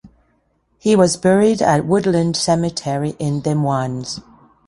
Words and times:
He 0.79 0.95
was 0.95 1.15
buried 1.15 1.61
at 1.61 1.85
Woodland 1.85 2.35
Cemetery 2.35 3.15
in 3.19 3.41
Des 3.41 3.53
Moines. 3.53 4.19